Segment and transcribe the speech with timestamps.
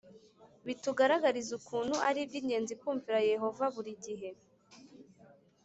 [0.65, 4.29] Bitugaragariza ukuntu ari iby ingenzi kumvira Yehova buri gihe